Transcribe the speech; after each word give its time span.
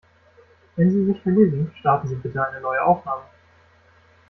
Wenn 0.75 0.89
Sie 0.89 1.05
sich 1.05 1.21
verlesen, 1.21 1.71
starten 1.79 2.07
Sie 2.07 2.15
bitte 2.15 2.43
eine 2.43 2.59
neue 2.59 2.83
Aufnahme. 2.83 3.21